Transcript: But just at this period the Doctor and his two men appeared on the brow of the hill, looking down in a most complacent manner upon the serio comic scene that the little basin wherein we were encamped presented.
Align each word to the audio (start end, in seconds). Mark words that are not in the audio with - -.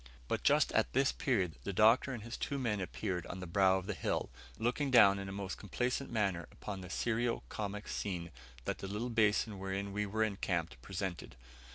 But 0.27 0.41
just 0.41 0.71
at 0.71 0.93
this 0.93 1.11
period 1.11 1.57
the 1.63 1.71
Doctor 1.73 2.11
and 2.11 2.23
his 2.23 2.35
two 2.35 2.57
men 2.57 2.81
appeared 2.81 3.27
on 3.27 3.39
the 3.39 3.45
brow 3.45 3.77
of 3.77 3.85
the 3.85 3.93
hill, 3.93 4.31
looking 4.57 4.89
down 4.89 5.19
in 5.19 5.29
a 5.29 5.31
most 5.31 5.59
complacent 5.59 6.09
manner 6.09 6.47
upon 6.51 6.81
the 6.81 6.89
serio 6.89 7.43
comic 7.49 7.87
scene 7.87 8.31
that 8.65 8.79
the 8.79 8.87
little 8.87 9.11
basin 9.11 9.59
wherein 9.59 9.93
we 9.93 10.07
were 10.07 10.23
encamped 10.23 10.81
presented. 10.81 11.35